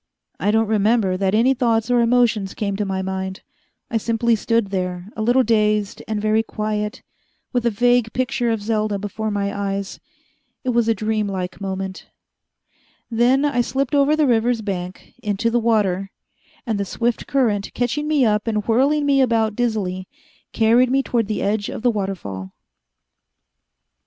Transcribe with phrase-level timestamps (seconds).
[0.39, 3.43] I don't remember that any thoughts or emotions came to my mind.
[3.91, 7.03] I simply stood there, a little dazed, and very quiet,
[7.53, 9.99] with a vague picture of Selda before my eyes.
[10.63, 12.07] It was a dream like moment.
[13.11, 16.09] Then I slipped over the river's bank, into the water,
[16.65, 20.07] and the swift current, catching me up and whirling me around dizzily,
[20.51, 22.53] carried me toward the edge of the waterfall.